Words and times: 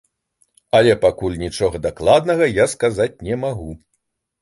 Але 0.79 0.95
пакуль 1.03 1.37
нічога 1.43 1.83
дакладнага 1.85 2.51
я 2.63 2.69
сказаць 2.75 3.15
не 3.29 3.41
магу. 3.47 3.71